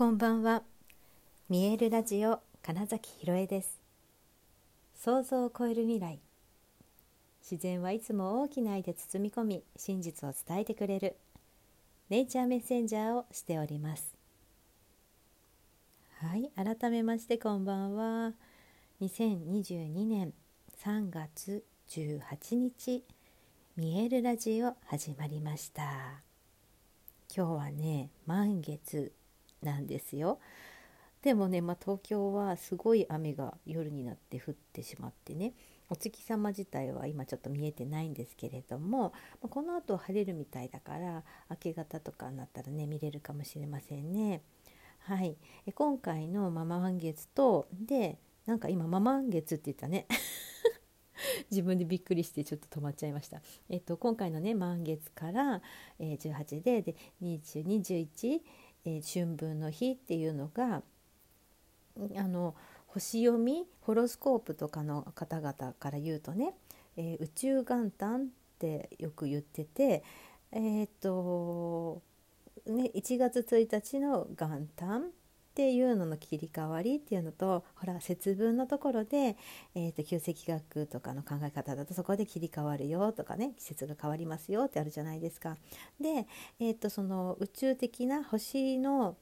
[0.00, 0.62] こんばんは。
[1.50, 3.82] 見えるラジオ金崎ひろえです。
[4.94, 6.20] 想像を超える未来。
[7.42, 11.16] 自然はいつも大きな愛で包み込み真実を伝えてくれる。
[12.08, 14.14] ネイチャーメッセンジャーをしております。
[16.16, 18.32] はい改めましてこんばんは。
[19.02, 20.32] 2022年
[20.82, 23.04] 3月18日
[23.76, 25.82] 見えるラジオ始まりました。
[27.36, 29.12] 今日はね満月
[29.62, 30.38] なんですよ。
[31.22, 35.52] でもね、まあ、東京はすごい雨が夜になって降ってしまってね
[35.90, 44.42] お月様自体は今ちょっと見えてないんですけれどもこの後晴れるみたいだから明け方とかになったらね見れるかもしれませんね。
[45.00, 50.06] はい、え今回のママ満月とでなんか今ママ満月って言ったね
[51.50, 53.42] 自分でびっくりしてちょっと止まっちゃいました。
[53.68, 55.62] えっと、今回のね満月から、
[55.98, 58.40] えー、18でで2021
[58.84, 60.82] えー、春分の日っていうのが
[62.16, 62.54] あの
[62.86, 66.54] 星読みホロスコープとかの方々から言うとね、
[66.96, 68.26] えー、宇宙元旦っ
[68.58, 70.02] てよく言ってて
[70.52, 72.02] えっ、と
[72.66, 75.10] ね1月1日の元旦
[75.50, 79.36] っていうのの切り替わりっていうのとほら節分のところで、
[79.74, 85.56] えーと、旧石学とかの考え方だとそこで切り替わるよとかね季節が変わりますよってあるじゃないですか。
[86.00, 86.26] で、
[86.60, 89.16] えーと、その宇宙的な星の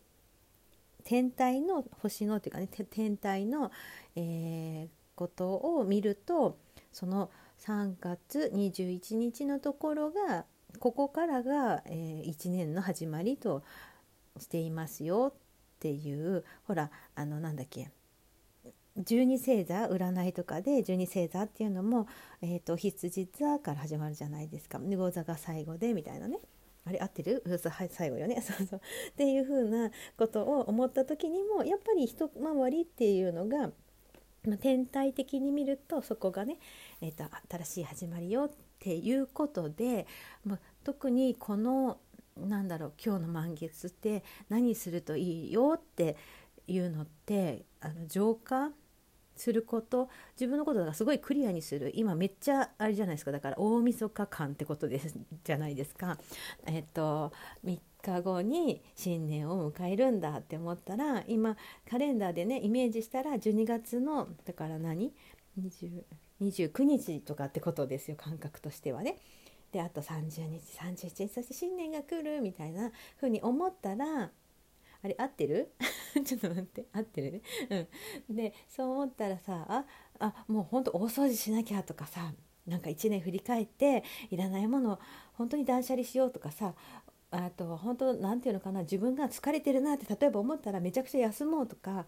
[1.05, 3.73] 天体の星のっていうかね天体の、
[4.15, 6.59] えー、ことを見ると
[6.93, 10.45] その3月21日のところが
[10.79, 13.63] ここからが、えー、1年の始まりと
[14.39, 15.48] していますよっ
[15.81, 17.91] ていうほらあのなんだっけ
[18.99, 22.09] 十二星座占いとかで十二星座っていうのも、
[22.43, 24.81] えーと、羊座から始まるじゃないですか。
[24.81, 26.41] 魚座が最後でみたいなね。
[26.85, 27.43] あれ合ってる？
[27.71, 28.41] はい最後よね。
[28.43, 28.81] そうそう。
[28.81, 33.71] っていうふうなことを思った時にもやっぱり一回りっていうのが、
[34.45, 36.59] まあ、天体的に見るとそこがね、
[37.01, 38.51] えーと新しい始まりよっ
[38.81, 40.07] ていうことで、
[40.45, 41.99] まあ、特にこの
[42.47, 46.17] なんだろう今日の満月って何するといいよって
[46.67, 48.71] いうのってあの浄化
[49.39, 56.19] すること自分のことがすごいクリアにする今めっちゃあれじゃないですかだから大晦日感ってことですじゃないですか。
[56.67, 57.33] えっと
[57.65, 61.57] 3日後に新年を迎えるんだって思ったら今
[61.89, 65.13] カレンダーでねイメージしたら12月のだから何
[66.41, 69.19] ？29日とかってことですよ感覚としてはね。
[69.73, 74.31] であと30日31日そして新年が来るみたいな風に思ったら
[75.01, 75.73] あれ合ってる？
[76.25, 77.89] ちょっと待って合ってるね？
[78.29, 79.85] うん、でそう思ったらさあ
[80.19, 82.33] あもうほんと大掃除しなきゃとかさ
[82.67, 84.99] なんか1年振り返っていらないもの
[85.35, 86.75] 本当に断捨離しようとかさ
[87.31, 92.07] あと本当なんていうのかな自分が疲れてるなって例えば思ったらめちゃくちゃ休もうとか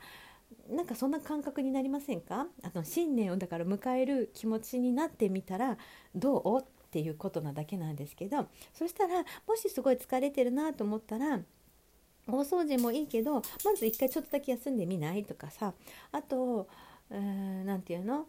[0.68, 2.48] なんかそんな感覚になりませんか？
[2.62, 5.78] あの新年をだから迎える気持ちになってみたら
[6.14, 6.64] どう？
[6.90, 11.38] っていうことなだけなんですけどそしたらもしすごい疲れてるなと思ったら
[12.26, 15.72] 大掃除もいいけどまず一回ちょっとだけ休んでみないとかさ
[16.10, 16.68] あと
[17.08, 18.26] 何て言うの？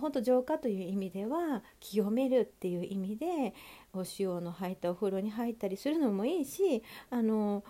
[0.00, 3.54] 本当浄化という意味では清めるっていう意味で
[3.94, 7.64] お塩の入ったお風呂に入ったりするのもいいしあの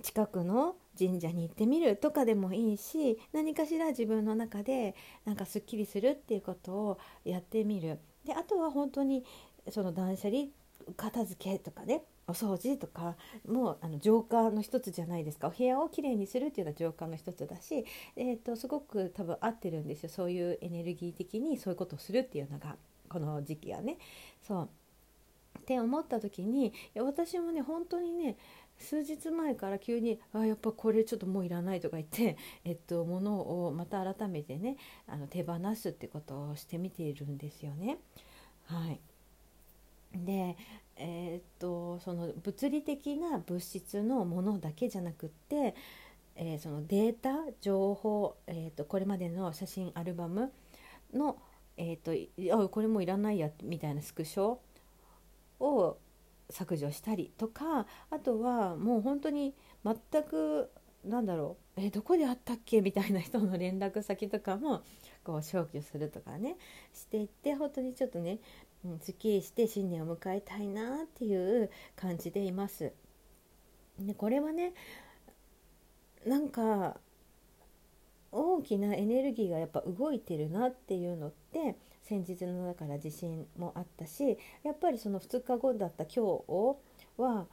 [0.00, 4.94] 近くの神社に行ってみるとかでもいいし何かしら自分の中で
[5.26, 7.98] なんかすっきりするっていうことをやってみる。
[8.24, 9.24] であとは本当に
[9.70, 10.46] その断捨離
[10.96, 17.84] 片付けとかねお掃除とかもあの浄化の一つじゃないですかお部屋をきれいにするっていうのは浄化の一つだし、
[18.16, 22.76] えーと、すごく多分合ってるんですよそういうエネルギー的にそういうことをするっていうのが
[23.08, 23.98] この時期はね。
[24.46, 24.68] そう
[25.58, 28.36] って思った時にいや私もね本当にね
[28.78, 37.98] 数日前から急に「あやっぱこれちょっともういらない」とか言って、えっと、物をまた改めてねあの手放すってことをしてみているんですよね。
[38.64, 39.00] はい
[40.14, 40.56] で
[40.96, 45.74] えー、っとその物理的な物質のものだけじゃなくって、
[46.36, 50.52] えー、そのデータ情報、えー、っとこれまでの写真アルバム
[51.14, 51.38] の、
[51.76, 52.00] えー、っ
[52.50, 54.58] とあこれもういらないやみたいなスクショ
[55.60, 55.98] を
[56.50, 59.54] 削除したりとかあとはもう本当に
[59.84, 60.70] 全く
[61.04, 62.80] なんだろうえどこであったっけ？
[62.82, 64.82] みたいな人の連絡先とかも
[65.24, 66.56] こう消去するとかね
[66.92, 68.38] していって本当にちょっとね
[68.84, 72.92] うん、すっきりして新年を迎えたいなっていう感じでいます。
[73.98, 74.72] でこれはね
[76.26, 76.98] なんか
[78.30, 86.76] 大きなエネルギーがやっぱ動いてるなっていうのって先日のだから地震もあったしやっぱりその2日後だった今日
[87.18, 87.46] は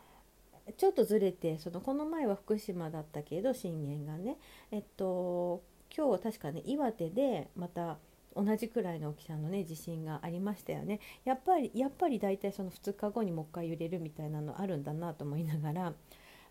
[0.77, 4.37] ちょっとずれてそのこの前は福島だったけど震源がね
[4.71, 5.61] えっと
[5.95, 7.97] 今日は確かね岩手でまた
[8.35, 10.99] 同じくらいの大きさのね地震がありましたよね。
[11.25, 15.93] やっぱりやっぱり大体その2日後にもう一回揺れるみたいなのあるんだなと思いながら、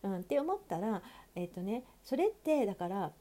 [0.02, 1.02] うん、って思ったら
[1.34, 3.12] えっ、とねそれってだから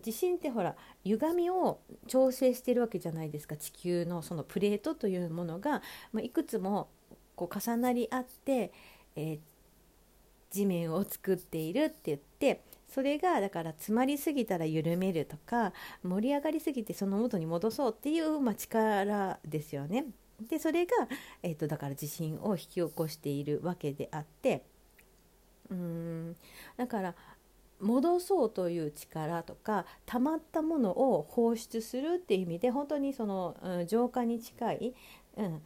[0.00, 3.56] 地震ってほら歪みを調整してるわけじゃないですか。
[3.56, 5.82] 地球のそのプレートというものが、
[6.12, 6.88] まあ、いくつも
[7.34, 8.72] こう重なり合って、
[9.16, 9.38] えー、
[10.50, 15.72] 地面を作っているって言ってそれがだから詰まりすぎたら緩めるとか
[16.02, 20.06] 盛り上がりすぎてその元に戻そうっていう、まあ、力ですよね。
[20.48, 20.92] でそれが、
[21.42, 24.64] えーと、だから地震を引き起こしているわけであって
[25.70, 26.36] うーん
[26.76, 27.14] だから
[27.80, 34.94] 戻そうという力とか溜まったものを放出するっていう意味で本当にその、うん、浄化に近い、
[35.36, 35.62] うん、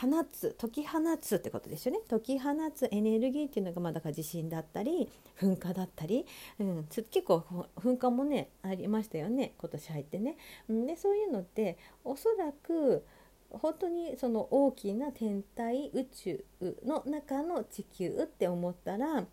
[0.00, 5.08] 放つ解き放つってことですよね解き放つエネルギーっていうのがまだか地震だったり
[5.38, 6.24] 噴火だったり、
[6.58, 7.44] うん、結構
[7.76, 10.36] 噴火もねありましたよね今年入ってね。
[10.68, 13.04] でそういうのっておそらく
[13.50, 16.44] 本当にその大きな天体宇宙
[16.84, 19.26] の中の地球って思ったら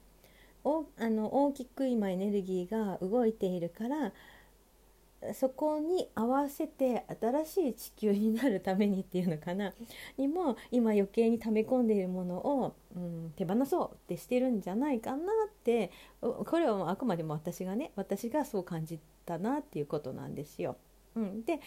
[0.66, 4.12] おあの大きく今エネルギーが動いているから
[5.34, 9.74] そこに合わせて新しい地球になるためにっていうのかな
[10.18, 20.78] にも今余計に溜め込んでいるものを、うん、手放そうってしてるんじゃないかなってこれはあくまでも私がね私がそう感じたなっていうことなんですよ。
[21.16, 21.60] うん、で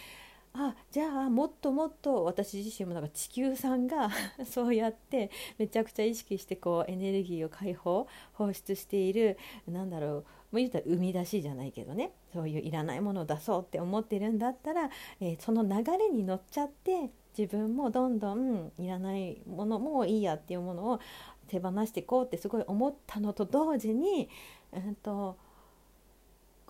[0.54, 4.10] あじゃあもっともっと私自身もなんか地球さんが
[4.44, 14.90] そうやってめちゃくちゃ意識してこうエネルギーを解放放出しているなんだろうもう言ったら生み出しじゃないけどねそういういらないものを出そうって思ってるんだったら、
[15.20, 21.00] えー、その流れに乗っちゃって自分もどんどんいらないものもいいやっていうものを
[21.48, 24.28] 手放していこうってすごい思ったのと同時に、
[24.72, 25.36] えーと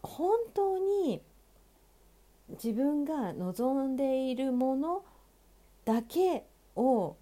[0.02, 1.23] 本当に
[2.49, 5.05] 自分が望んでいるもの
[5.85, 6.44] だけ
[6.76, 7.17] を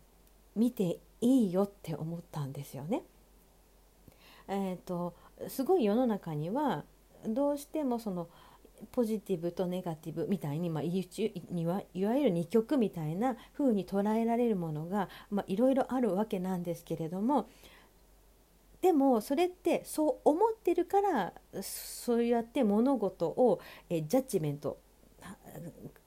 [0.56, 3.02] 見ていいよって思ったんですよね。
[4.48, 5.14] えーと、
[5.48, 6.84] すごい世の中には
[7.26, 8.28] どうしてもその
[8.92, 11.06] ポジティブとネガティブみたいに、まあ、い
[11.66, 15.08] わいわゆる二極みたいな風に捉えられるものが
[15.46, 17.48] いろいろあるわけなんですけれども
[18.80, 23.60] でもそれってそう思ってるからそうやって物事を
[23.90, 24.78] えジャッジメント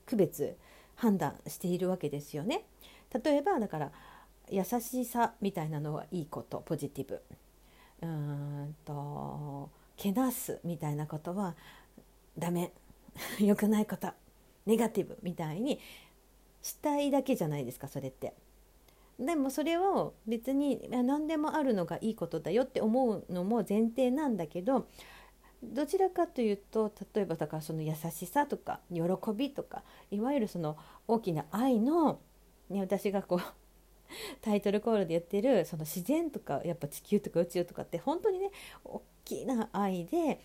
[0.07, 0.57] 区別
[0.95, 2.65] 判断しているわけですよね。
[3.23, 3.91] 例えばだから
[4.49, 7.21] 優しさみたいなのはいいことポジティブ
[8.03, 11.55] うんとけなすみたいなことは
[12.37, 12.71] ダメ
[13.39, 14.09] 良くないこと
[14.65, 15.79] ネガティブみたいに
[16.61, 18.33] したいだけじゃないですかそれって。
[19.19, 24.87] でもそれを別に何でもあるのがいいことだよって思うのも前提なんだけど
[25.61, 29.03] どちらかというと例えばだからその優しさとか喜
[29.35, 30.77] びとかいわゆるその
[31.07, 32.21] 大きな愛の、
[32.69, 33.39] ね、私がこう
[34.41, 38.51] タイトルコールで言ってるその自然とかやっぱ地球とか宇宙とかって本当にね
[38.85, 40.39] 大きな愛で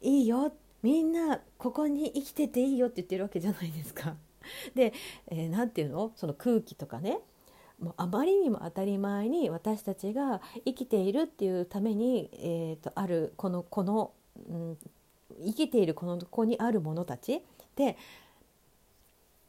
[0.00, 0.52] いいよ
[0.82, 4.16] みんなここに生きてていいよって言ってるわけじゃないですか。
[4.74, 4.92] で
[5.30, 6.12] 何、えー、て言うの？
[6.16, 7.20] その空気とかね
[7.78, 14.12] もうあまりにも当たり前に私たちが生きているっていうために、えーとあるこのこの
[14.50, 14.78] うん、
[15.44, 17.40] 生きているこのここにある者たち
[17.76, 17.96] で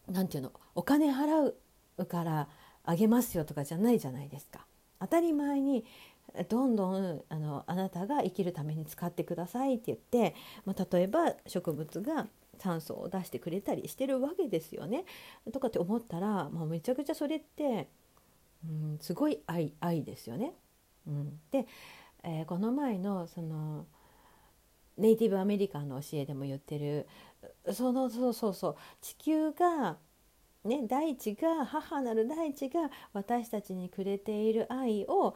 [0.07, 0.51] 何て言うの？
[0.75, 1.53] お金払
[1.97, 2.47] うから
[2.85, 4.65] あげますよとかじゃないじゃないですか。
[4.99, 5.85] 当たり前に
[6.49, 12.27] どんどんあのあなたが生きるために使ってくださいって言って、まあ、例えば植物が
[12.59, 15.05] 酸素を出してくれたりしてるわけですよね。
[15.51, 17.87] とかって思ったら、まあ、めちゃくちゃそれって、
[18.65, 20.53] うん、すごい愛愛ですよね。
[21.07, 21.67] うん、で、
[22.23, 23.85] えー、この前のその
[24.97, 27.07] ネイティブアメリカンの教えでも言ってる
[27.73, 29.97] そのそうそうそう地球が
[30.65, 35.35] ね大地が母なる大地が私たちにくれている愛を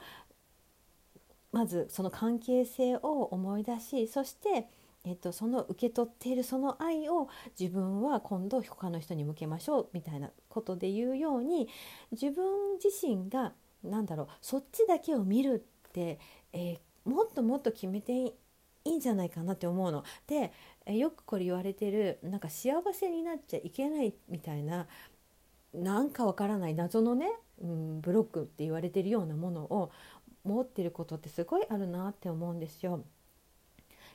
[1.52, 4.68] まずその関係性を思い出しそして、
[5.04, 7.28] えっと、その受け取っているその愛を
[7.60, 11.68] 自分は今度他の人に向けましょうみたいなことで言うように
[12.12, 16.20] 自分自身が何だろうそっちだけを見るって、
[16.54, 18.34] えー、もっともっと決めてい
[18.86, 20.04] いんじゃないかなって思うの。
[20.28, 20.52] で
[20.86, 24.88] よくこれ言われてるなんか幸せになっちゃいけないみたいな
[25.74, 27.30] なんかわからない謎のね、
[27.62, 29.92] うん、ブロックって言われてるようなものを
[30.44, 33.04] 持ってることってすごいあるなって思うんですよ。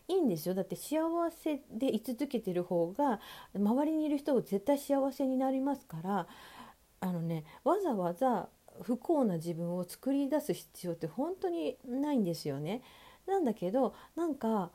[0.09, 3.21] いいんですよだって幸せで居続けてる方が
[3.57, 6.27] 周りにいる人を絶対幸せになりますから
[7.01, 8.49] あのねわざわざ
[8.83, 12.83] 不幸な自分を作り出す必要って本当にないんですよね。
[13.27, 14.71] なんだけどなんか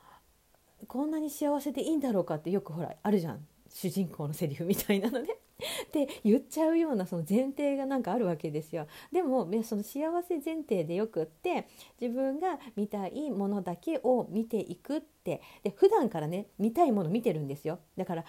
[0.88, 5.36] こんなに幸せでいいんだろうかってよくほらあるじゃん主人公のセリフみたいなのね。
[5.88, 8.88] って言っちゃうようなその前提がなんかあるわけですよ。
[9.12, 11.68] でもその幸せ前提でよくって
[12.00, 17.80] 自分が見たいものだけを見ていくってで普段からね見たいもの見てるんですよ。
[17.98, 18.26] だから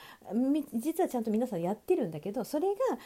[0.74, 2.98] 実はちゃんと皆さんやってるんだけどそれが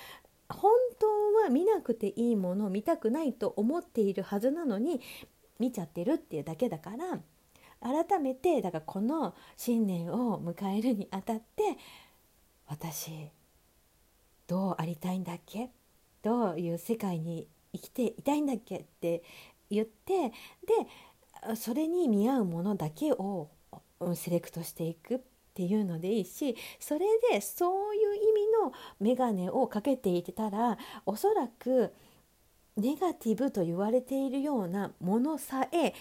[0.48, 1.06] 本当
[1.42, 5.00] は見なくていいものを見たくないと思っているはずなのに
[5.58, 7.20] 見ちゃってるっていうだけだから
[7.80, 11.76] 改めてだからこの新年を迎えるにあたって
[12.66, 13.30] 私
[14.46, 15.70] どうありたいんだっけ？
[16.22, 19.22] どういう世界に生きていたいんだっけって
[19.70, 20.34] 言ってで
[21.56, 23.50] それに見合うものだけを
[24.14, 25.20] セレクトしていくっ
[25.54, 28.24] ていうのでいいしそれでそういう意味
[28.64, 31.92] の眼鏡をかけていたらおそらく
[32.76, 35.92] ネガティブと言われているようなものさえ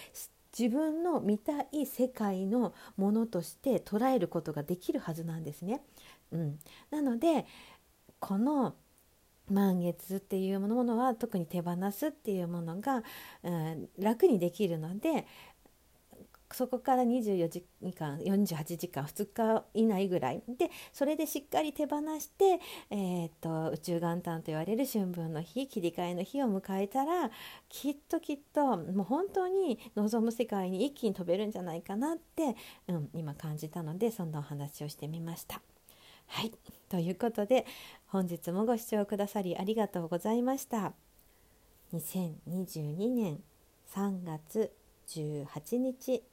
[0.58, 5.82] 自分の見たい世界のものとして捉えることができるはずなんですね。
[6.32, 6.60] うん、
[6.92, 7.46] なので
[8.24, 8.74] この
[9.52, 13.04] 満月っていうものは特に手放すっていうものが、
[13.44, 15.28] うん、楽にできるので
[16.54, 17.66] そこから24時
[18.00, 22.62] 間48時間2日以内ぐらいでそれでしっかり手放して、
[22.92, 27.30] えーと、宇宙元旦と言われる春分の日切り替えの日を迎えたら
[27.68, 32.56] きっときっともう本当に望む世界に一気に飛べるんじゃないかなって、
[32.88, 35.60] うん、今感じたのでそんなお話をしてみました。
[36.28, 36.52] はい
[36.90, 37.66] ということで
[38.08, 40.94] 本日もご視聴くださりありがとうございました。
[41.94, 43.44] 2022年
[43.94, 44.72] 3月
[45.08, 46.24] 18日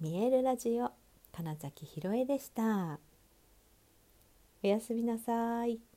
[0.00, 0.90] 見えるラジオ
[1.32, 2.98] 金崎ひろえでした。
[4.62, 5.93] おやすみなさい。